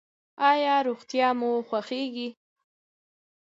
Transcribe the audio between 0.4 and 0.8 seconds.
ایا